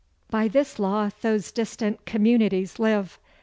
[0.31, 3.19] ]By this law those distant communities live.